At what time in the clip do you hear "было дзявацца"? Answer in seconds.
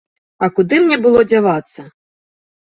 1.05-1.81